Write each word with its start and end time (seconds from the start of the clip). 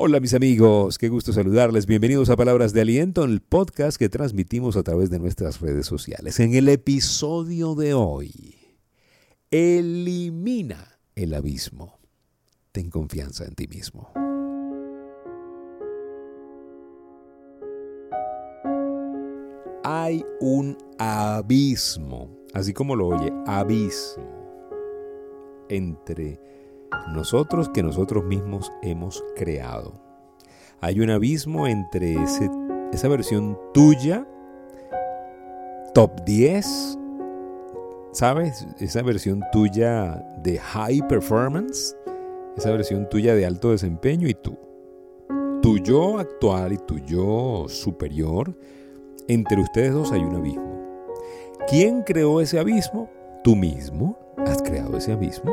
Hola 0.00 0.20
mis 0.20 0.32
amigos, 0.32 0.96
qué 0.96 1.08
gusto 1.08 1.32
saludarles. 1.32 1.86
Bienvenidos 1.86 2.30
a 2.30 2.36
Palabras 2.36 2.72
de 2.72 2.82
Aliento, 2.82 3.24
el 3.24 3.40
podcast 3.40 3.98
que 3.98 4.08
transmitimos 4.08 4.76
a 4.76 4.84
través 4.84 5.10
de 5.10 5.18
nuestras 5.18 5.60
redes 5.60 5.86
sociales. 5.86 6.38
En 6.38 6.54
el 6.54 6.68
episodio 6.68 7.74
de 7.74 7.94
hoy, 7.94 8.54
elimina 9.50 11.00
el 11.16 11.34
abismo. 11.34 11.98
Ten 12.70 12.90
confianza 12.90 13.44
en 13.44 13.56
ti 13.56 13.66
mismo. 13.66 14.12
Hay 19.82 20.24
un 20.38 20.78
abismo, 21.00 22.38
así 22.54 22.72
como 22.72 22.94
lo 22.94 23.08
oye, 23.08 23.32
abismo, 23.48 24.70
entre 25.68 26.38
nosotros 27.12 27.68
que 27.68 27.82
nosotros 27.82 28.24
mismos 28.24 28.72
hemos 28.82 29.22
creado. 29.36 29.94
Hay 30.80 31.00
un 31.00 31.10
abismo 31.10 31.66
entre 31.66 32.16
esa 32.92 33.08
versión 33.08 33.58
tuya, 33.74 34.26
top 35.94 36.24
10, 36.24 36.98
¿sabes? 38.12 38.66
Esa 38.78 39.02
versión 39.02 39.42
tuya 39.52 40.24
de 40.42 40.58
high 40.58 41.06
performance, 41.08 41.96
esa 42.56 42.70
versión 42.70 43.08
tuya 43.08 43.34
de 43.34 43.46
alto 43.46 43.70
desempeño 43.70 44.28
y 44.28 44.34
tú. 44.34 44.56
Tu 45.62 45.78
yo 45.78 46.18
actual 46.18 46.72
y 46.72 46.78
tu 46.78 46.98
yo 46.98 47.64
superior, 47.68 48.56
entre 49.26 49.60
ustedes 49.60 49.92
dos 49.92 50.12
hay 50.12 50.20
un 50.20 50.36
abismo. 50.36 50.78
¿Quién 51.68 52.02
creó 52.02 52.40
ese 52.40 52.58
abismo? 52.58 53.10
Tú 53.42 53.56
mismo 53.56 54.16
has 54.38 54.62
creado 54.62 54.96
ese 54.96 55.12
abismo, 55.12 55.52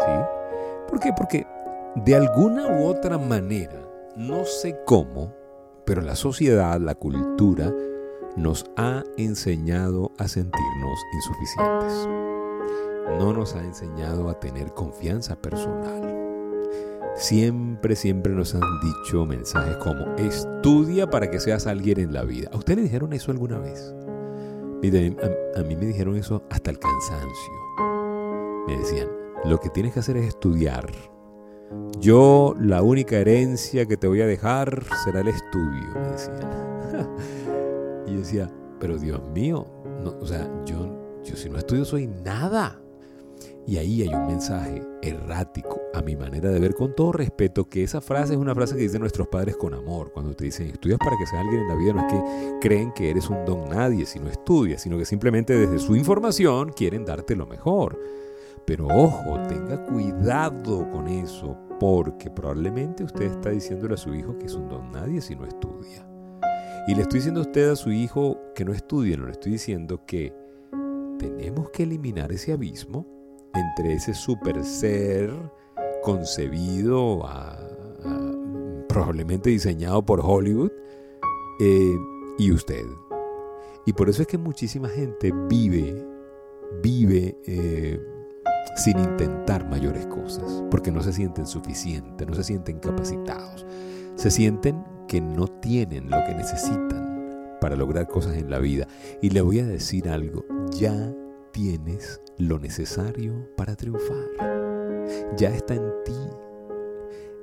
¿sí? 0.00 0.43
¿Por 0.94 1.02
qué? 1.02 1.12
Porque 1.12 1.44
de 1.96 2.14
alguna 2.14 2.68
u 2.68 2.84
otra 2.84 3.18
manera, 3.18 3.84
no 4.14 4.44
sé 4.44 4.78
cómo, 4.86 5.34
pero 5.84 6.02
la 6.02 6.14
sociedad, 6.14 6.80
la 6.80 6.94
cultura, 6.94 7.74
nos 8.36 8.64
ha 8.76 9.02
enseñado 9.16 10.12
a 10.18 10.28
sentirnos 10.28 11.00
insuficientes. 11.16 12.08
No 13.18 13.32
nos 13.32 13.56
ha 13.56 13.64
enseñado 13.64 14.30
a 14.30 14.38
tener 14.38 14.72
confianza 14.72 15.34
personal. 15.34 16.62
Siempre, 17.16 17.96
siempre 17.96 18.32
nos 18.32 18.54
han 18.54 18.62
dicho 18.80 19.26
mensajes 19.26 19.76
como 19.78 20.14
estudia 20.14 21.10
para 21.10 21.28
que 21.28 21.40
seas 21.40 21.66
alguien 21.66 21.98
en 21.98 22.12
la 22.12 22.22
vida. 22.22 22.50
¿A 22.52 22.56
usted 22.56 22.78
dijeron 22.78 23.12
eso 23.14 23.32
alguna 23.32 23.58
vez? 23.58 23.92
Miren, 24.80 25.16
a, 25.20 25.58
a 25.58 25.64
mí 25.64 25.74
me 25.74 25.86
dijeron 25.86 26.14
eso 26.14 26.44
hasta 26.50 26.70
el 26.70 26.78
cansancio. 26.78 27.52
Me 28.68 28.78
decían, 28.78 29.23
lo 29.44 29.60
que 29.60 29.68
tienes 29.70 29.92
que 29.92 30.00
hacer 30.00 30.16
es 30.16 30.26
estudiar. 30.26 30.90
Yo, 31.98 32.54
la 32.58 32.82
única 32.82 33.16
herencia 33.16 33.86
que 33.86 33.96
te 33.96 34.06
voy 34.06 34.20
a 34.20 34.26
dejar 34.26 34.84
será 35.04 35.20
el 35.20 35.28
estudio, 35.28 35.88
me 35.94 36.08
decían. 36.08 37.08
y 38.06 38.12
yo 38.12 38.18
decía, 38.18 38.50
pero 38.78 38.98
Dios 38.98 39.20
mío, 39.34 39.66
o 40.20 40.26
sea, 40.26 40.50
yo, 40.66 41.20
yo 41.24 41.36
si 41.36 41.48
no 41.48 41.58
estudio 41.58 41.84
soy 41.84 42.06
nada. 42.06 42.80
Y 43.66 43.78
ahí 43.78 44.02
hay 44.02 44.08
un 44.08 44.26
mensaje 44.26 44.82
errático, 45.00 45.80
a 45.94 46.02
mi 46.02 46.16
manera 46.16 46.50
de 46.50 46.60
ver, 46.60 46.74
con 46.74 46.94
todo 46.94 47.12
respeto, 47.12 47.66
que 47.66 47.82
esa 47.82 48.02
frase 48.02 48.34
es 48.34 48.38
una 48.38 48.54
frase 48.54 48.76
que 48.76 48.82
dicen 48.82 49.00
nuestros 49.00 49.28
padres 49.28 49.56
con 49.56 49.72
amor. 49.72 50.12
Cuando 50.12 50.34
te 50.34 50.44
dicen, 50.44 50.68
estudias 50.68 50.98
para 50.98 51.16
que 51.16 51.26
seas 51.26 51.42
alguien 51.42 51.62
en 51.62 51.68
la 51.68 51.74
vida, 51.74 51.92
no 51.94 52.06
es 52.06 52.12
que 52.12 52.58
creen 52.60 52.92
que 52.92 53.08
eres 53.08 53.30
un 53.30 53.42
don 53.46 53.70
nadie 53.70 54.04
si 54.04 54.20
no 54.20 54.28
estudias, 54.28 54.82
sino 54.82 54.98
que 54.98 55.06
simplemente 55.06 55.56
desde 55.56 55.78
su 55.78 55.96
información 55.96 56.72
quieren 56.72 57.06
darte 57.06 57.34
lo 57.36 57.46
mejor. 57.46 57.98
Pero 58.66 58.86
ojo, 58.86 59.40
tenga 59.48 59.84
cuidado 59.84 60.88
con 60.90 61.06
eso, 61.08 61.56
porque 61.78 62.30
probablemente 62.30 63.04
usted 63.04 63.26
está 63.26 63.50
diciéndole 63.50 63.94
a 63.94 63.98
su 63.98 64.14
hijo 64.14 64.38
que 64.38 64.46
es 64.46 64.54
un 64.54 64.68
don 64.68 64.90
nadie 64.90 65.20
si 65.20 65.36
no 65.36 65.44
estudia. 65.44 66.06
Y 66.86 66.94
le 66.94 67.02
estoy 67.02 67.18
diciendo 67.18 67.40
a 67.40 67.44
usted 67.44 67.70
a 67.70 67.76
su 67.76 67.90
hijo 67.92 68.38
que 68.54 68.64
no 68.64 68.72
estudie, 68.72 69.16
no 69.16 69.26
le 69.26 69.32
estoy 69.32 69.52
diciendo 69.52 70.02
que 70.06 70.34
tenemos 71.18 71.70
que 71.70 71.84
eliminar 71.84 72.32
ese 72.32 72.52
abismo 72.52 73.06
entre 73.54 73.94
ese 73.94 74.14
super 74.14 74.62
ser 74.64 75.30
concebido, 76.02 77.22
probablemente 78.88 79.50
diseñado 79.50 80.04
por 80.04 80.20
Hollywood, 80.22 80.70
eh, 81.60 81.96
y 82.38 82.52
usted. 82.52 82.84
Y 83.86 83.92
por 83.92 84.08
eso 84.08 84.22
es 84.22 84.28
que 84.28 84.38
muchísima 84.38 84.88
gente 84.88 85.32
vive, 85.48 86.06
vive 86.82 87.38
eh, 87.46 88.00
sin 88.76 88.98
intentar 88.98 89.68
mayores 89.68 90.06
cosas, 90.06 90.64
porque 90.70 90.90
no 90.90 91.02
se 91.02 91.12
sienten 91.12 91.46
suficientes, 91.46 92.26
no 92.26 92.34
se 92.34 92.44
sienten 92.44 92.78
capacitados, 92.78 93.64
se 94.16 94.30
sienten 94.30 94.84
que 95.08 95.20
no 95.20 95.46
tienen 95.46 96.10
lo 96.10 96.16
que 96.26 96.34
necesitan 96.34 97.56
para 97.60 97.76
lograr 97.76 98.08
cosas 98.08 98.36
en 98.36 98.50
la 98.50 98.58
vida. 98.58 98.86
Y 99.22 99.30
le 99.30 99.40
voy 99.40 99.60
a 99.60 99.66
decir 99.66 100.08
algo, 100.08 100.44
ya 100.70 101.12
tienes 101.52 102.20
lo 102.36 102.58
necesario 102.58 103.48
para 103.56 103.76
triunfar, 103.76 105.04
ya 105.36 105.50
está 105.50 105.74
en 105.74 105.92
ti. 106.04 106.12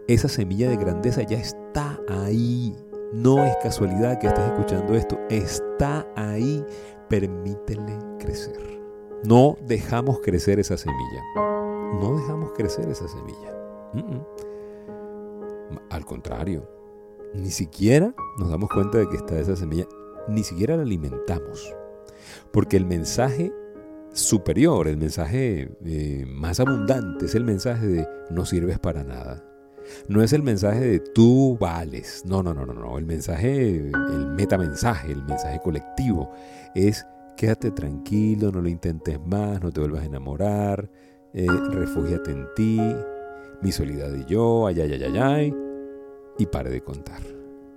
Esa 0.07 0.27
semilla 0.27 0.69
de 0.69 0.77
grandeza 0.77 1.21
ya 1.21 1.37
está 1.37 1.97
ahí. 2.09 2.75
No 3.13 3.43
es 3.43 3.55
casualidad 3.61 4.19
que 4.19 4.27
estés 4.27 4.45
escuchando 4.45 4.95
esto, 4.95 5.19
está 5.29 6.05
ahí. 6.15 6.65
Permítele 7.07 7.97
crecer. 8.19 8.80
No 9.23 9.57
dejamos 9.61 10.19
crecer 10.19 10.59
esa 10.59 10.77
semilla. 10.77 11.23
No 11.35 12.17
dejamos 12.17 12.51
crecer 12.53 12.89
esa 12.89 13.07
semilla. 13.07 13.55
Al 15.89 16.05
contrario, 16.05 16.67
ni 17.33 17.51
siquiera 17.51 18.13
nos 18.39 18.49
damos 18.49 18.69
cuenta 18.69 18.97
de 18.97 19.07
que 19.09 19.17
está 19.17 19.39
esa 19.39 19.55
semilla, 19.55 19.85
ni 20.27 20.43
siquiera 20.43 20.75
la 20.75 20.83
alimentamos. 20.83 21.73
Porque 22.51 22.77
el 22.77 22.85
mensaje 22.85 23.53
superior, 24.13 24.87
el 24.87 24.97
mensaje 24.97 25.71
eh, 25.85 26.25
más 26.27 26.59
abundante 26.59 27.25
es 27.25 27.35
el 27.35 27.43
mensaje 27.43 27.87
de 27.87 28.07
no 28.29 28.45
sirves 28.45 28.79
para 28.79 29.03
nada. 29.03 29.43
No 30.07 30.21
es 30.21 30.33
el 30.33 30.43
mensaje 30.43 30.79
de 30.79 30.99
tú 30.99 31.57
vales. 31.59 32.23
No, 32.25 32.43
no, 32.43 32.53
no, 32.53 32.65
no, 32.65 32.73
no. 32.73 32.97
El 32.97 33.05
mensaje, 33.05 33.77
el 33.77 34.27
metamensaje, 34.35 35.11
el 35.11 35.23
mensaje 35.23 35.59
colectivo 35.63 36.31
es 36.75 37.05
Quédate 37.41 37.71
tranquilo, 37.71 38.51
no 38.51 38.61
lo 38.61 38.69
intentes 38.69 39.19
más, 39.25 39.63
no 39.63 39.71
te 39.71 39.79
vuelvas 39.79 40.03
a 40.03 40.05
enamorar, 40.05 40.87
eh, 41.33 41.47
refúgiate 41.71 42.29
en 42.29 42.45
ti, 42.55 42.79
mi 43.63 43.71
soledad 43.71 44.13
y 44.13 44.25
yo, 44.25 44.67
ay, 44.67 44.79
ay, 44.79 44.93
ay, 44.93 45.17
ay, 45.17 45.55
y 46.37 46.45
pare 46.45 46.69
de 46.69 46.83
contar. 46.83 47.19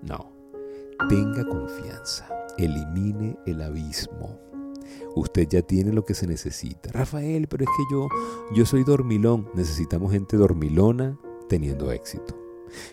No, 0.03 0.31
tenga 1.09 1.47
confianza, 1.47 2.29
elimine 2.59 3.39
el 3.47 3.63
abismo. 3.63 4.39
Usted 5.17 5.49
ya 5.49 5.63
tiene 5.63 5.95
lo 5.95 6.05
que 6.05 6.13
se 6.13 6.27
necesita. 6.27 6.93
Rafael, 6.93 7.49
pero 7.49 7.65
es 7.65 7.71
que 7.71 7.85
yo, 7.91 8.09
yo 8.55 8.67
soy 8.67 8.85
dormilón. 8.85 9.49
Necesitamos 9.55 10.13
gente 10.13 10.37
dormilona 10.37 11.19
teniendo 11.49 11.91
éxito. 11.91 12.39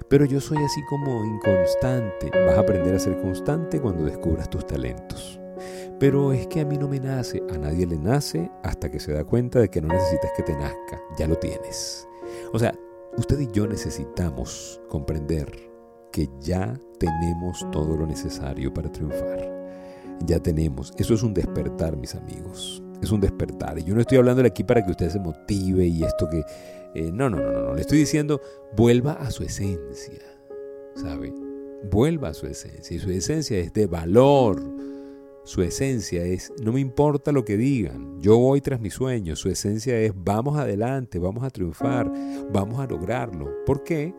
Pero 0.08 0.24
yo 0.24 0.40
soy 0.40 0.60
así 0.60 0.80
como 0.90 1.26
inconstante. 1.26 2.32
Vas 2.46 2.58
a 2.58 2.62
aprender 2.62 2.96
a 2.96 3.00
ser 3.00 3.20
constante 3.22 3.82
cuando 3.82 4.06
descubras 4.06 4.50
tus 4.50 4.66
talentos. 4.66 5.38
Pero 6.02 6.34
es 6.34 6.48
que 6.48 6.62
a 6.62 6.66
mí 6.66 6.80
no 6.80 6.88
me 6.88 7.00
nace, 7.00 7.44
a 7.54 7.60
nadie 7.60 7.86
le 7.86 7.96
nace 7.96 8.50
hasta 8.64 8.90
que 8.90 9.00
se 9.00 9.14
da 9.14 9.24
cuenta 9.24 9.60
de 9.60 9.70
que 9.70 9.82
no 9.82 9.88
necesitas 9.88 10.32
que 10.36 10.42
te 10.42 10.54
nazca, 10.54 11.00
ya 11.16 11.28
lo 11.28 11.36
tienes. 11.36 12.08
O 12.54 12.58
sea, 12.58 12.74
usted 13.18 13.40
y 13.40 13.48
yo 13.52 13.68
necesitamos 13.68 14.82
comprender 14.90 15.46
que 16.12 16.28
ya 16.40 16.76
tenemos 16.98 17.64
todo 17.72 17.96
lo 17.96 18.08
necesario 18.08 18.74
para 18.74 18.92
triunfar. 18.92 20.18
Ya 20.26 20.40
tenemos, 20.40 20.92
eso 20.98 21.14
es 21.14 21.22
un 21.22 21.36
despertar, 21.36 21.96
mis 21.96 22.16
amigos. 22.16 22.82
Es 23.00 23.12
un 23.12 23.22
despertar. 23.22 23.78
Y 23.78 23.84
yo 23.84 23.94
no 23.94 24.02
estoy 24.02 24.18
hablando 24.18 24.44
aquí 24.44 24.64
para 24.64 24.84
que 24.84 24.90
usted 24.90 25.10
se 25.12 25.20
motive 25.20 25.86
y 25.86 26.04
esto 26.04 26.28
que... 26.28 26.44
Eh, 26.96 27.12
no, 27.14 27.30
no, 27.30 27.38
no, 27.38 27.52
no, 27.52 27.62
no. 27.62 27.76
Le 27.76 27.82
estoy 27.82 28.00
diciendo, 28.00 28.42
vuelva 28.76 29.14
a 29.14 29.30
su 29.30 29.44
esencia. 29.44 30.24
¿Sabe? 30.96 31.32
Vuelva 31.92 32.30
a 32.30 32.34
su 32.34 32.48
esencia. 32.48 32.98
Y 32.98 33.00
su 33.00 33.12
esencia 33.12 33.60
es 33.60 33.72
de 33.72 33.86
valor 33.86 34.82
su 35.44 35.64
esencia 35.64 36.24
es, 36.24 36.54
no 36.62 36.72
me 36.72 36.80
importa 36.80 37.32
lo 37.32 37.44
que 37.44 37.58
digan, 37.58 38.20
yo 38.20 38.38
voy 38.38 38.62
tras 38.62 38.80
mis 38.80 38.94
sueños. 38.94 39.40
Su 39.40 39.50
esencia 39.50 40.00
es, 40.00 40.14
vamos 40.16 40.58
adelante, 40.58 41.18
vamos 41.18 41.44
a 41.44 41.50
triunfar, 41.50 42.12
vamos 42.52 42.80
a 42.80 42.86
lograrlo. 42.86 43.50
¿Por 43.66 43.84
qué? 43.84 44.14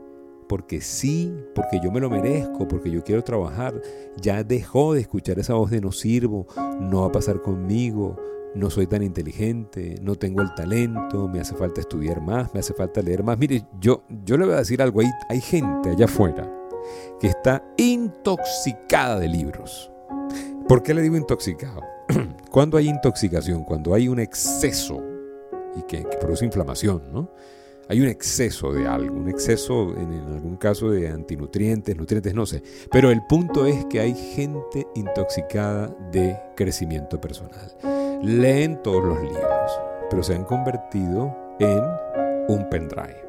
Porque 0.48 0.80
sí, 0.80 1.32
porque 1.54 1.80
yo 1.82 1.92
me 1.92 2.00
lo 2.00 2.10
merezco, 2.10 2.66
porque 2.66 2.90
yo 2.90 3.04
quiero 3.04 3.22
trabajar. 3.22 3.80
Ya 4.20 4.42
dejó 4.42 4.94
de 4.94 5.00
escuchar 5.02 5.38
esa 5.38 5.54
voz 5.54 5.70
de 5.70 5.80
no 5.80 5.92
sirvo, 5.92 6.46
no 6.80 7.02
va 7.02 7.06
a 7.06 7.12
pasar 7.12 7.40
conmigo, 7.40 8.16
no 8.54 8.68
soy 8.68 8.88
tan 8.88 9.02
inteligente, 9.02 9.94
no 10.02 10.16
tengo 10.16 10.42
el 10.42 10.52
talento, 10.54 11.28
me 11.28 11.40
hace 11.40 11.54
falta 11.54 11.80
estudiar 11.80 12.20
más, 12.20 12.52
me 12.52 12.60
hace 12.60 12.74
falta 12.74 13.00
leer 13.00 13.22
más. 13.22 13.38
Mire, 13.38 13.64
yo, 13.80 14.02
yo 14.24 14.36
le 14.36 14.44
voy 14.44 14.54
a 14.54 14.58
decir 14.58 14.82
algo, 14.82 15.00
hay, 15.00 15.10
hay 15.28 15.40
gente 15.40 15.90
allá 15.90 16.06
afuera 16.06 16.52
que 17.20 17.28
está 17.28 17.64
intoxicada 17.76 19.20
de 19.20 19.28
libros 19.28 19.91
¿Por 20.72 20.82
qué 20.82 20.94
le 20.94 21.02
digo 21.02 21.18
intoxicado? 21.18 21.82
Cuando 22.50 22.78
hay 22.78 22.88
intoxicación, 22.88 23.62
cuando 23.62 23.92
hay 23.92 24.08
un 24.08 24.18
exceso 24.18 25.02
y 25.76 25.82
que, 25.82 25.98
produce 26.18 26.46
inflamación, 26.46 27.12
¿no? 27.12 27.28
Hay 27.90 28.00
un 28.00 28.08
exceso 28.08 28.72
de 28.72 28.88
algo, 28.88 29.14
un 29.14 29.28
exceso 29.28 29.94
en, 29.94 30.10
algún 30.32 30.56
caso 30.56 30.90
de 30.90 31.08
antinutrientes, 31.08 31.94
nutrientes, 31.94 32.32
no 32.32 32.46
sé. 32.46 32.62
Pero 32.90 33.10
el 33.10 33.20
punto 33.26 33.66
es 33.66 33.84
que 33.84 34.00
hay 34.00 34.14
gente 34.14 34.86
intoxicada 34.94 35.94
de 36.10 36.40
crecimiento 36.56 37.20
personal. 37.20 37.70
Leen 38.22 38.82
todos 38.82 39.04
los 39.04 39.20
libros, 39.20 39.78
pero 40.08 40.22
se 40.22 40.34
han 40.34 40.44
convertido 40.44 41.36
en 41.60 41.82
un 42.48 42.66
pendrive. 42.70 43.22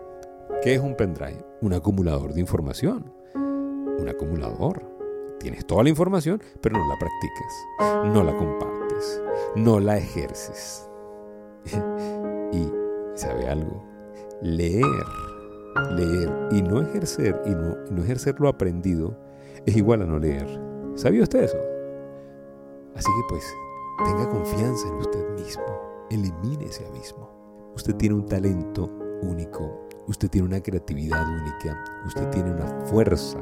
¿Qué 0.62 0.76
es 0.76 0.80
un 0.80 0.96
pendrive? 0.96 1.44
Un 1.60 1.74
acumulador 1.74 2.34
de 2.34 2.40
información. 2.40 3.12
Un 3.36 4.08
acumulador. 4.08 4.93
Tienes 5.44 5.66
toda 5.66 5.84
la 5.84 5.90
información, 5.90 6.42
pero 6.62 6.78
no 6.78 6.88
la 6.88 6.98
practicas, 6.98 7.68
no 8.14 8.24
la 8.24 8.34
compartes, 8.34 9.22
no 9.58 9.82
la 9.82 9.98
ejerces. 9.98 10.90
y, 12.54 12.72
¿sabe 13.14 13.50
algo? 13.50 13.84
Leer, 14.42 14.86
leer 15.98 16.32
y 16.50 16.62
no 16.62 16.82
ejercer, 16.82 17.42
y 17.46 17.50
no, 17.50 17.76
no 17.92 18.04
ejercer 18.04 18.40
lo 18.40 18.48
aprendido, 18.48 19.20
es 19.66 19.76
igual 19.76 20.04
a 20.04 20.06
no 20.06 20.18
leer. 20.18 20.48
¿Sabía 20.96 21.24
usted 21.24 21.44
eso? 21.44 21.58
Así 22.96 23.10
que 23.10 23.28
pues, 23.28 23.44
tenga 24.06 24.30
confianza 24.30 24.88
en 24.88 24.94
usted 24.94 25.30
mismo, 25.32 26.06
elimine 26.10 26.68
ese 26.68 26.88
abismo. 26.88 27.30
Usted 27.76 27.98
tiene 27.98 28.16
un 28.16 28.28
talento 28.28 28.90
único, 29.22 29.90
usted 30.08 30.30
tiene 30.30 30.48
una 30.48 30.62
creatividad 30.62 31.28
única, 31.28 31.84
usted 32.06 32.30
tiene 32.30 32.50
una 32.50 32.86
fuerza 32.86 33.40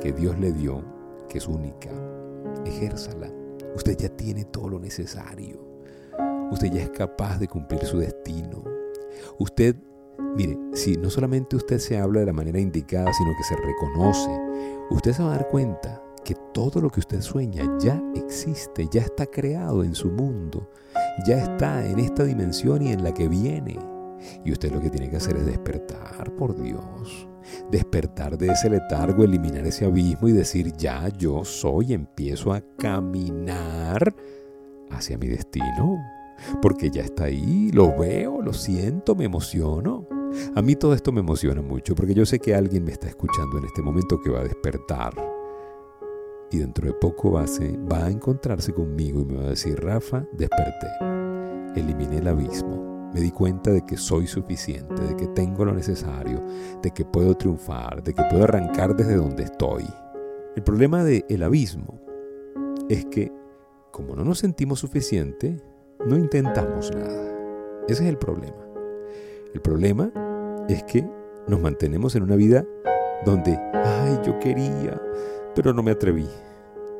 que 0.00 0.12
Dios 0.12 0.38
le 0.38 0.52
dio, 0.52 0.82
que 1.28 1.38
es 1.38 1.46
única. 1.46 1.90
Ejérzala. 2.64 3.30
Usted 3.74 3.96
ya 3.96 4.08
tiene 4.08 4.44
todo 4.44 4.68
lo 4.68 4.78
necesario. 4.78 5.60
Usted 6.50 6.72
ya 6.72 6.82
es 6.82 6.90
capaz 6.90 7.38
de 7.38 7.48
cumplir 7.48 7.84
su 7.84 7.98
destino. 7.98 8.64
Usted, 9.38 9.76
mire, 10.36 10.58
si 10.72 10.96
no 10.96 11.10
solamente 11.10 11.56
usted 11.56 11.78
se 11.78 11.98
habla 11.98 12.20
de 12.20 12.26
la 12.26 12.32
manera 12.32 12.58
indicada, 12.58 13.12
sino 13.12 13.32
que 13.36 13.44
se 13.44 13.56
reconoce, 13.56 14.30
usted 14.90 15.12
se 15.12 15.22
va 15.22 15.34
a 15.34 15.36
dar 15.36 15.48
cuenta 15.48 16.02
que 16.24 16.34
todo 16.52 16.80
lo 16.80 16.90
que 16.90 17.00
usted 17.00 17.20
sueña 17.20 17.78
ya 17.78 18.02
existe, 18.14 18.88
ya 18.90 19.02
está 19.02 19.26
creado 19.26 19.84
en 19.84 19.94
su 19.94 20.10
mundo, 20.10 20.70
ya 21.26 21.38
está 21.38 21.86
en 21.86 21.98
esta 21.98 22.24
dimensión 22.24 22.82
y 22.82 22.92
en 22.92 23.04
la 23.04 23.12
que 23.12 23.28
viene. 23.28 23.78
Y 24.44 24.52
usted 24.52 24.72
lo 24.72 24.80
que 24.80 24.90
tiene 24.90 25.10
que 25.10 25.16
hacer 25.16 25.36
es 25.36 25.46
despertar, 25.46 26.34
por 26.36 26.60
Dios. 26.60 27.27
Despertar 27.70 28.36
de 28.38 28.48
ese 28.48 28.70
letargo, 28.70 29.24
eliminar 29.24 29.66
ese 29.66 29.84
abismo 29.84 30.28
y 30.28 30.32
decir, 30.32 30.72
ya 30.76 31.08
yo 31.08 31.44
soy, 31.44 31.92
empiezo 31.92 32.52
a 32.52 32.62
caminar 32.78 34.14
hacia 34.90 35.18
mi 35.18 35.28
destino. 35.28 35.98
Porque 36.62 36.90
ya 36.90 37.02
está 37.02 37.24
ahí, 37.24 37.70
lo 37.72 37.96
veo, 37.96 38.40
lo 38.42 38.52
siento, 38.52 39.14
me 39.14 39.24
emociono. 39.24 40.06
A 40.54 40.62
mí 40.62 40.76
todo 40.76 40.94
esto 40.94 41.10
me 41.10 41.20
emociona 41.20 41.62
mucho 41.62 41.94
porque 41.94 42.14
yo 42.14 42.26
sé 42.26 42.38
que 42.38 42.54
alguien 42.54 42.84
me 42.84 42.92
está 42.92 43.08
escuchando 43.08 43.58
en 43.58 43.64
este 43.64 43.82
momento 43.82 44.20
que 44.20 44.30
va 44.30 44.40
a 44.40 44.44
despertar. 44.44 45.14
Y 46.50 46.58
dentro 46.58 46.86
de 46.86 46.94
poco 46.94 47.32
va 47.32 47.42
a, 47.42 47.46
va 47.92 48.06
a 48.06 48.10
encontrarse 48.10 48.72
conmigo 48.72 49.20
y 49.20 49.24
me 49.24 49.36
va 49.36 49.44
a 49.44 49.50
decir, 49.50 49.80
Rafa, 49.80 50.26
desperté. 50.32 50.86
Eliminé 51.76 52.18
el 52.18 52.28
abismo 52.28 52.97
me 53.12 53.20
di 53.20 53.30
cuenta 53.30 53.70
de 53.70 53.84
que 53.84 53.96
soy 53.96 54.26
suficiente, 54.26 55.02
de 55.02 55.16
que 55.16 55.26
tengo 55.28 55.64
lo 55.64 55.72
necesario, 55.72 56.42
de 56.82 56.90
que 56.90 57.04
puedo 57.04 57.34
triunfar, 57.36 58.02
de 58.02 58.14
que 58.14 58.22
puedo 58.30 58.44
arrancar 58.44 58.94
desde 58.94 59.16
donde 59.16 59.44
estoy. 59.44 59.84
El 60.56 60.62
problema 60.62 61.04
del 61.04 61.24
el 61.28 61.42
abismo 61.42 61.98
es 62.88 63.04
que, 63.06 63.32
como 63.90 64.14
no 64.14 64.24
nos 64.24 64.38
sentimos 64.38 64.80
suficiente, 64.80 65.56
no 66.06 66.16
intentamos 66.16 66.90
nada. 66.94 67.32
Ese 67.88 68.04
es 68.04 68.08
el 68.08 68.18
problema. 68.18 68.66
El 69.54 69.60
problema 69.60 70.12
es 70.68 70.82
que 70.84 71.08
nos 71.46 71.60
mantenemos 71.60 72.14
en 72.14 72.22
una 72.22 72.36
vida 72.36 72.64
donde, 73.24 73.58
ay, 73.72 74.18
yo 74.24 74.38
quería, 74.38 75.00
pero 75.54 75.72
no 75.72 75.82
me 75.82 75.92
atreví. 75.92 76.28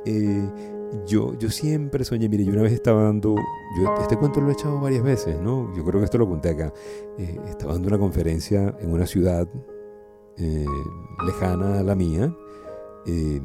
Eh, 0.07 0.78
yo, 1.07 1.35
yo 1.39 1.51
siempre 1.51 2.05
soñé, 2.05 2.29
mire, 2.29 2.45
yo 2.45 2.53
una 2.53 2.63
vez 2.63 2.73
estaba 2.73 3.05
dando, 3.05 3.35
yo 3.79 3.95
este 4.01 4.17
cuento 4.17 4.41
lo 4.41 4.51
he 4.51 4.53
echado 4.53 4.81
varias 4.81 5.03
veces, 5.03 5.41
¿no? 5.41 5.75
Yo 5.75 5.85
creo 5.85 6.01
que 6.01 6.05
esto 6.05 6.19
lo 6.19 6.29
conté 6.29 6.51
acá. 6.51 6.73
Eh, 7.19 7.39
estaba 7.49 7.75
dando 7.75 7.89
una 7.89 7.99
conferencia 7.99 8.75
en 8.81 8.93
una 8.93 9.07
ciudad 9.07 9.49
eh, 10.37 10.67
lejana 11.25 11.79
a 11.79 11.83
la 11.83 11.95
mía. 11.95 12.35
Eh, 13.07 13.41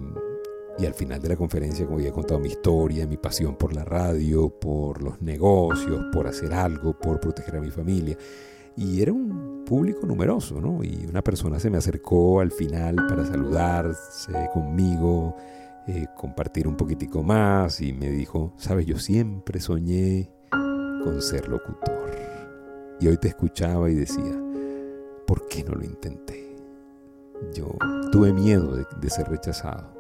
y 0.80 0.86
al 0.86 0.94
final 0.95 1.22
de 1.22 1.30
la 1.30 1.36
conferencia, 1.36 1.86
como 1.86 2.00
había 2.00 2.12
contado 2.12 2.40
mi 2.40 2.50
historia, 2.50 3.06
mi 3.06 3.18
pasión 3.18 3.56
por 3.56 3.74
la 3.74 3.86
radio, 3.86 4.50
por 4.50 5.04
los 5.04 5.22
negocios, 5.22 6.06
por 6.12 6.25
hacer 6.25 6.51
algo, 6.51 6.98
por 6.98 7.19
proteger 7.19 7.57
a 7.57 7.62
mi 7.62 7.69
familia. 7.69 8.18
Y 8.75 9.01
era 9.01 9.13
un 9.13 9.63
público 9.66 10.07
numeroso, 10.07 10.60
¿no? 10.60 10.84
Y 10.84 11.06
una 11.07 11.22
persona 11.22 11.60
se 11.60 11.69
me 11.69 11.78
acercó 11.78 12.39
al 12.39 12.51
final 12.51 12.96
para 13.07 13.24
saludarse 13.24 14.34
conmigo 14.51 15.36
eh, 15.88 16.07
compartir 16.15 16.68
un 16.68 16.77
poquitico 16.77 17.24
más 17.24 17.81
y 17.81 17.91
me 17.91 18.09
dijo, 18.09 18.53
sabes, 18.57 18.85
yo 18.85 18.97
siempre 18.97 19.59
soñé 19.59 20.31
con 21.03 21.21
ser 21.21 21.50
locutor. 21.50 22.12
Y 23.01 23.07
hoy 23.07 23.18
te 23.18 23.27
escuchaba 23.27 23.89
y 23.89 23.95
decía, 23.95 24.39
¿por 25.27 25.47
qué 25.47 25.63
no 25.63 25.74
lo 25.75 25.83
intenté? 25.83 26.56
Yo 27.53 27.75
tuve 28.13 28.31
miedo 28.31 28.77
de, 28.77 29.09
ser 29.09 29.27
rechazado 29.27 29.94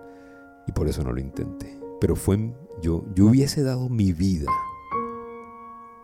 y 0.67 0.71
por 0.71 0.87
eso 0.87 1.03
no 1.03 1.11
lo 1.11 1.19
intenté. 1.19 1.77
Pero 1.99 2.15
fue, 2.15 2.53
yo, 2.81 3.03
yo 3.13 3.25
hubiese 3.25 3.61
dado 3.61 3.89
mi 3.89 4.13
vida 4.13 4.49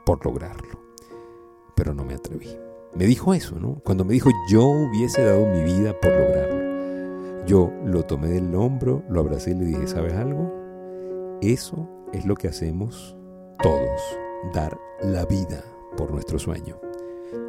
por 0.05 0.25
lograrlo, 0.25 0.77
pero 1.75 1.93
no 1.93 2.03
me 2.03 2.15
atreví. 2.15 2.49
Me 2.95 3.05
dijo 3.05 3.33
eso, 3.33 3.57
¿no? 3.59 3.75
Cuando 3.83 4.03
me 4.03 4.13
dijo 4.13 4.29
yo 4.49 4.65
hubiese 4.65 5.23
dado 5.23 5.45
mi 5.45 5.63
vida 5.63 5.93
por 6.01 6.11
lograrlo. 6.11 6.58
Yo 7.45 7.71
lo 7.85 8.03
tomé 8.03 8.29
del 8.29 8.53
hombro, 8.55 9.03
lo 9.09 9.21
abracé 9.21 9.51
y 9.51 9.55
le 9.55 9.65
dije, 9.65 9.87
¿sabes 9.87 10.13
algo? 10.13 10.51
Eso 11.41 11.87
es 12.13 12.25
lo 12.25 12.35
que 12.35 12.47
hacemos 12.47 13.15
todos, 13.61 14.01
dar 14.53 14.77
la 15.01 15.25
vida 15.25 15.63
por 15.97 16.11
nuestro 16.11 16.37
sueño. 16.37 16.79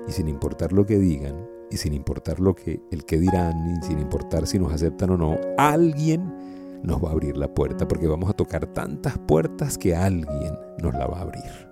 Y 0.09 0.13
sin 0.13 0.29
importar 0.29 0.73
lo 0.73 0.87
que 0.87 0.99
digan, 0.99 1.49
y 1.71 1.77
sin 1.77 1.93
importar 1.93 2.41
lo 2.41 2.55
que 2.55 2.81
el 2.91 3.05
que 3.05 3.19
dirán, 3.19 3.79
y 3.79 3.87
sin 3.87 3.99
importar 3.99 4.47
si 4.47 4.59
nos 4.59 4.73
aceptan 4.73 5.11
o 5.11 5.17
no, 5.17 5.37
alguien 5.57 6.81
nos 6.83 7.03
va 7.03 7.11
a 7.11 7.13
abrir 7.13 7.37
la 7.37 7.53
puerta, 7.53 7.87
porque 7.87 8.07
vamos 8.07 8.31
a 8.31 8.35
tocar 8.35 8.67
tantas 8.67 9.19
puertas 9.19 9.77
que 9.77 9.95
alguien 9.95 10.55
nos 10.83 10.95
la 10.95 11.07
va 11.07 11.19
a 11.19 11.23
abrir. 11.23 11.71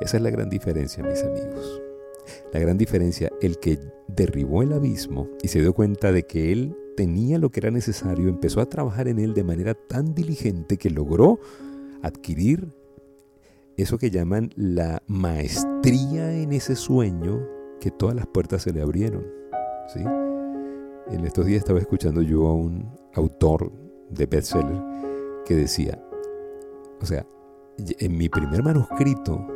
Esa 0.00 0.16
es 0.18 0.22
la 0.22 0.30
gran 0.30 0.50
diferencia, 0.50 1.02
mis 1.02 1.22
amigos. 1.22 1.82
La 2.52 2.60
gran 2.60 2.76
diferencia, 2.76 3.30
el 3.40 3.58
que 3.58 3.78
derribó 4.08 4.62
el 4.62 4.72
abismo 4.72 5.28
y 5.42 5.48
se 5.48 5.60
dio 5.60 5.72
cuenta 5.74 6.12
de 6.12 6.24
que 6.24 6.52
él 6.52 6.76
tenía 6.96 7.38
lo 7.38 7.50
que 7.50 7.60
era 7.60 7.70
necesario, 7.70 8.28
empezó 8.28 8.60
a 8.60 8.66
trabajar 8.66 9.06
en 9.08 9.18
él 9.18 9.34
de 9.34 9.44
manera 9.44 9.74
tan 9.74 10.14
diligente 10.14 10.78
que 10.78 10.90
logró 10.90 11.38
adquirir 12.02 12.68
eso 13.76 13.98
que 13.98 14.10
llaman 14.10 14.50
la 14.56 15.02
maestría 15.06 16.32
en 16.32 16.52
ese 16.52 16.74
sueño, 16.74 17.46
que 17.78 17.90
todas 17.90 18.16
las 18.16 18.26
puertas 18.26 18.62
se 18.62 18.72
le 18.72 18.80
abrieron. 18.80 19.24
¿sí? 19.92 20.00
En 21.10 21.24
estos 21.24 21.44
días 21.46 21.58
estaba 21.58 21.78
escuchando 21.78 22.22
yo 22.22 22.46
a 22.48 22.54
un 22.54 22.90
autor 23.14 23.70
de 24.10 24.26
bestseller 24.26 24.82
que 25.44 25.54
decía, 25.54 26.02
o 27.00 27.06
sea, 27.06 27.26
en 27.76 28.16
mi 28.16 28.28
primer 28.30 28.62
manuscrito 28.62 29.46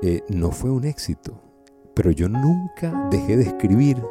eh, 0.00 0.22
no 0.28 0.50
fue 0.50 0.70
un 0.70 0.84
éxito, 0.84 1.38
pero 1.94 2.10
yo 2.10 2.28
nunca 2.28 3.08
dejé 3.10 3.36
de 3.36 3.44
escribir 3.44 4.02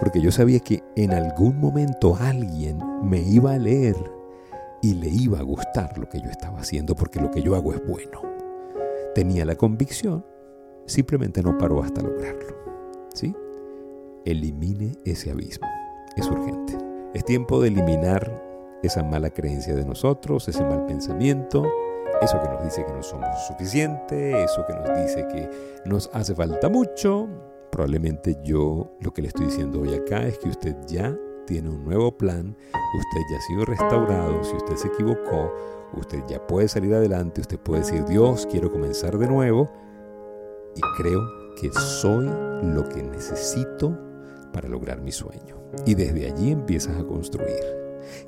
porque 0.00 0.20
yo 0.20 0.32
sabía 0.32 0.60
que 0.60 0.82
en 0.96 1.12
algún 1.12 1.58
momento 1.58 2.16
alguien 2.20 2.78
me 3.02 3.20
iba 3.20 3.52
a 3.52 3.58
leer 3.58 3.96
y 4.82 4.94
le 4.94 5.08
iba 5.08 5.38
a 5.38 5.42
gustar 5.42 5.96
lo 5.96 6.08
que 6.08 6.20
yo 6.20 6.28
estaba 6.28 6.58
haciendo, 6.58 6.94
porque 6.94 7.20
lo 7.20 7.30
que 7.30 7.42
yo 7.42 7.54
hago 7.54 7.72
es 7.72 7.86
bueno. 7.86 8.20
Tenía 9.14 9.44
la 9.44 9.54
convicción, 9.54 10.24
simplemente 10.86 11.42
no 11.42 11.56
paró 11.56 11.82
hasta 11.82 12.02
lograrlo. 12.02 12.56
¿Sí? 13.14 13.34
Elimine 14.24 14.96
ese 15.04 15.30
abismo. 15.30 15.68
Es 16.16 16.28
urgente. 16.28 16.76
Es 17.14 17.24
tiempo 17.24 17.60
de 17.60 17.68
eliminar 17.68 18.42
esa 18.82 19.02
mala 19.02 19.30
creencia 19.30 19.74
de 19.74 19.84
nosotros, 19.84 20.48
ese 20.48 20.64
mal 20.64 20.86
pensamiento, 20.86 21.64
eso 22.20 22.40
que 22.40 22.48
nos 22.48 22.64
dice 22.64 22.84
que 22.84 22.92
no 22.92 23.02
somos 23.02 23.46
suficientes, 23.46 24.50
eso 24.50 24.64
que 24.66 24.74
nos 24.74 25.00
dice 25.00 25.26
que 25.28 25.50
nos 25.84 26.10
hace 26.12 26.34
falta 26.34 26.68
mucho, 26.68 27.28
Probablemente 27.72 28.36
yo 28.44 28.98
lo 29.00 29.14
que 29.14 29.22
le 29.22 29.28
estoy 29.28 29.46
diciendo 29.46 29.80
hoy 29.80 29.94
acá 29.94 30.26
es 30.26 30.36
que 30.36 30.50
usted 30.50 30.76
ya 30.86 31.18
tiene 31.46 31.70
un 31.70 31.82
nuevo 31.86 32.18
plan, 32.18 32.54
usted 32.74 33.20
ya 33.30 33.38
ha 33.38 33.40
sido 33.40 33.64
restaurado, 33.64 34.44
si 34.44 34.54
usted 34.54 34.76
se 34.76 34.88
equivocó, 34.88 35.50
usted 35.94 36.22
ya 36.28 36.46
puede 36.46 36.68
salir 36.68 36.92
adelante, 36.94 37.40
usted 37.40 37.58
puede 37.58 37.80
decir, 37.80 38.04
Dios, 38.04 38.46
quiero 38.50 38.70
comenzar 38.70 39.16
de 39.16 39.26
nuevo 39.26 39.70
y 40.76 40.80
creo 40.98 41.22
que 41.58 41.72
soy 41.72 42.26
lo 42.62 42.86
que 42.90 43.02
necesito 43.02 43.98
para 44.52 44.68
lograr 44.68 45.00
mi 45.00 45.10
sueño. 45.10 45.56
Y 45.86 45.94
desde 45.94 46.30
allí 46.30 46.50
empiezas 46.50 46.98
a 46.98 47.06
construir. 47.06 47.56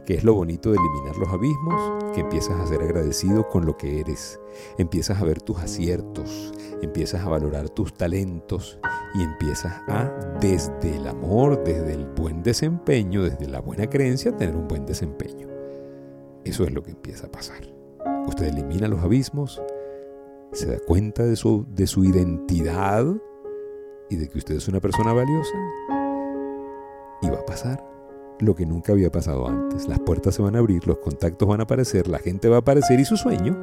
¿Qué 0.06 0.14
es 0.14 0.24
lo 0.24 0.32
bonito 0.32 0.70
de 0.72 0.78
eliminar 0.78 1.18
los 1.18 1.28
abismos? 1.28 2.14
Que 2.14 2.22
empiezas 2.22 2.58
a 2.58 2.66
ser 2.66 2.80
agradecido 2.80 3.46
con 3.50 3.66
lo 3.66 3.76
que 3.76 4.00
eres. 4.00 4.40
Empiezas 4.78 5.20
a 5.20 5.24
ver 5.26 5.42
tus 5.42 5.58
aciertos, 5.58 6.54
empiezas 6.80 7.26
a 7.26 7.28
valorar 7.28 7.68
tus 7.68 7.92
talentos 7.92 8.78
y 9.14 9.22
empiezas 9.22 9.72
a, 9.88 10.10
desde 10.40 10.96
el 10.96 11.06
amor, 11.06 11.62
desde 11.62 11.92
el 11.92 12.04
buen 12.04 12.42
desempeño, 12.42 13.22
desde 13.22 13.46
la 13.46 13.60
buena 13.60 13.88
creencia, 13.88 14.36
tener 14.36 14.56
un 14.56 14.66
buen 14.66 14.84
desempeño. 14.84 15.48
Eso 16.44 16.64
es 16.64 16.72
lo 16.72 16.82
que 16.82 16.90
empieza 16.90 17.28
a 17.28 17.30
pasar. 17.30 17.60
Usted 18.26 18.46
elimina 18.46 18.88
los 18.88 19.02
abismos, 19.02 19.62
se 20.52 20.66
da 20.66 20.78
cuenta 20.86 21.24
de 21.24 21.36
su, 21.36 21.64
de 21.70 21.86
su 21.86 22.04
identidad 22.04 23.06
y 24.10 24.16
de 24.16 24.28
que 24.28 24.38
usted 24.38 24.56
es 24.56 24.68
una 24.68 24.80
persona 24.80 25.12
valiosa 25.12 25.54
y 27.22 27.30
va 27.30 27.38
a 27.38 27.46
pasar 27.46 27.84
lo 28.40 28.54
que 28.54 28.66
nunca 28.66 28.92
había 28.92 29.12
pasado 29.12 29.48
antes. 29.48 29.88
Las 29.88 30.00
puertas 30.00 30.34
se 30.34 30.42
van 30.42 30.56
a 30.56 30.58
abrir, 30.58 30.86
los 30.88 30.98
contactos 30.98 31.48
van 31.48 31.60
a 31.60 31.64
aparecer, 31.64 32.08
la 32.08 32.18
gente 32.18 32.48
va 32.48 32.56
a 32.56 32.60
aparecer 32.60 32.98
y 32.98 33.04
su 33.04 33.16
sueño 33.16 33.56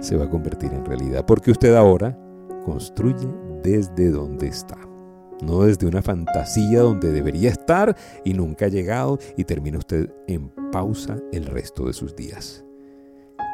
se 0.00 0.16
va 0.16 0.24
a 0.24 0.30
convertir 0.30 0.72
en 0.72 0.84
realidad. 0.84 1.24
Porque 1.26 1.52
usted 1.52 1.74
ahora 1.74 2.18
construye 2.64 3.28
desde 3.62 4.10
donde 4.10 4.48
está. 4.48 4.76
No 5.42 5.62
desde 5.64 5.86
una 5.86 6.02
fantasía 6.02 6.80
donde 6.80 7.12
debería 7.12 7.50
estar 7.50 7.96
y 8.24 8.34
nunca 8.34 8.66
ha 8.66 8.68
llegado 8.68 9.18
y 9.36 9.44
termina 9.44 9.78
usted 9.78 10.10
en 10.26 10.50
pausa 10.72 11.18
el 11.32 11.46
resto 11.46 11.86
de 11.86 11.92
sus 11.92 12.16
días. 12.16 12.64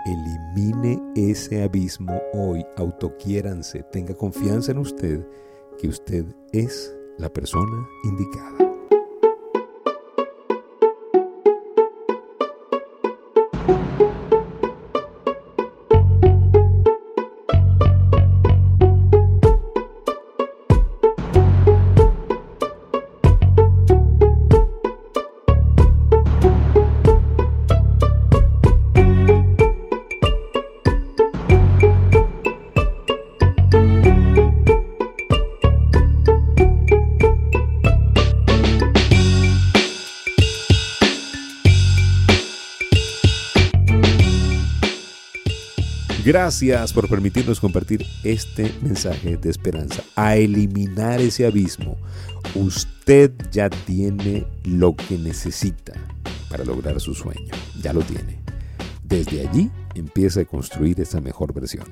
Elimine 0.04 1.00
ese 1.14 1.62
abismo 1.62 2.20
hoy, 2.32 2.64
autoquiéranse, 2.76 3.84
tenga 3.92 4.14
confianza 4.14 4.72
en 4.72 4.78
usted, 4.78 5.26
que 5.78 5.88
usted 5.88 6.24
es 6.52 6.94
la 7.18 7.32
persona 7.32 7.86
indicada. 8.04 8.71
Gracias 46.32 46.94
por 46.94 47.10
permitirnos 47.10 47.60
compartir 47.60 48.06
este 48.24 48.74
mensaje 48.80 49.36
de 49.36 49.50
esperanza. 49.50 50.02
A 50.16 50.34
eliminar 50.34 51.20
ese 51.20 51.44
abismo. 51.44 51.98
Usted 52.54 53.32
ya 53.50 53.68
tiene 53.68 54.46
lo 54.64 54.96
que 54.96 55.18
necesita 55.18 55.92
para 56.48 56.64
lograr 56.64 56.98
su 57.02 57.12
sueño. 57.12 57.52
Ya 57.82 57.92
lo 57.92 58.00
tiene. 58.00 58.40
Desde 59.04 59.46
allí 59.46 59.70
empieza 59.94 60.40
a 60.40 60.44
construir 60.46 60.98
esa 61.02 61.20
mejor 61.20 61.52
versión. 61.52 61.84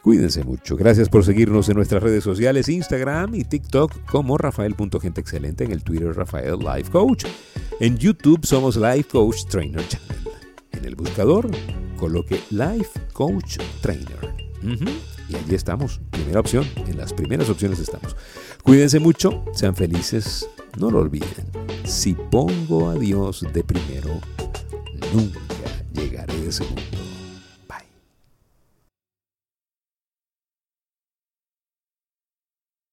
Cuídense 0.00 0.44
mucho. 0.44 0.76
Gracias 0.76 1.08
por 1.08 1.24
seguirnos 1.24 1.68
en 1.68 1.74
nuestras 1.74 2.04
redes 2.04 2.22
sociales, 2.22 2.68
Instagram 2.68 3.34
y 3.34 3.42
TikTok 3.42 4.04
como 4.04 4.38
Rafael.GenteExcelente, 4.38 5.64
en 5.64 5.72
el 5.72 5.82
Twitter 5.82 6.14
Rafael 6.14 6.60
Life 6.60 6.88
Coach. 6.92 7.24
En 7.80 7.98
YouTube 7.98 8.46
somos 8.46 8.76
Life 8.76 9.08
Coach 9.10 9.46
Trainer 9.48 9.84
Channel. 9.88 10.18
En 10.70 10.84
el 10.84 10.94
buscador 10.94 11.50
coloque 11.98 12.38
Life 12.50 13.03
Coach 13.14 13.58
Trainer. 13.80 14.34
Y 15.28 15.36
allí 15.36 15.54
estamos, 15.54 16.00
primera 16.10 16.40
opción, 16.40 16.66
en 16.86 16.98
las 16.98 17.14
primeras 17.14 17.48
opciones 17.48 17.78
estamos. 17.78 18.14
Cuídense 18.62 18.98
mucho, 18.98 19.44
sean 19.54 19.74
felices, 19.74 20.48
no 20.78 20.90
lo 20.90 20.98
olviden. 20.98 21.50
Si 21.84 22.14
pongo 22.14 22.90
a 22.90 22.94
Dios 22.94 23.46
de 23.52 23.64
primero, 23.64 24.20
nunca 25.14 25.40
llegaré 25.94 26.38
de 26.40 26.52
segundo. 26.52 27.03